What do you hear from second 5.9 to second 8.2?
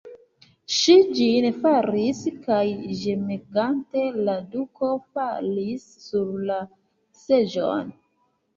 sur la seĝon.